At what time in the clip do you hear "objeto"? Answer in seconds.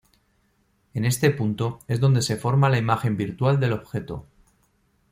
3.73-4.25